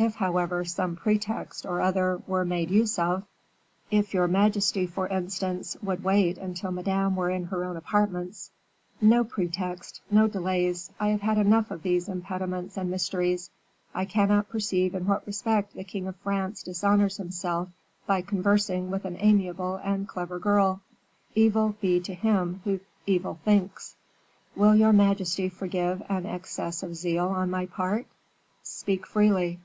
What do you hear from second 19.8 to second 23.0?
and clever girl. Evil be to him who